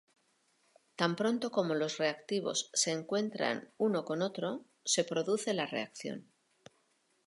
Tan 0.95 1.15
pronto 1.15 1.51
como 1.51 1.75
los 1.75 1.99
reactivos 1.99 2.71
se 2.73 2.89
encuentran 2.91 3.69
uno 3.77 4.03
con 4.03 4.23
otro, 4.23 4.63
se 4.83 5.03
produce 5.03 5.53
la 5.53 5.67
reacción. 5.67 6.25